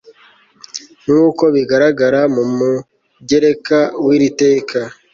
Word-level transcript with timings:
nk 1.03 1.09
uko 1.27 1.43
bigaragara 1.55 2.21
mu 2.35 2.43
mugereka 2.57 3.79
w 4.05 4.07
iri 4.15 4.29
teka 4.41 4.79